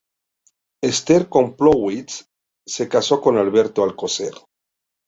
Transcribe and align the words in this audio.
Esther 0.83 1.29
Koplowitz 1.29 2.25
se 2.65 2.89
casó 2.89 3.21
con 3.21 3.37
Alberto 3.37 3.83
Alcocer. 3.83 4.33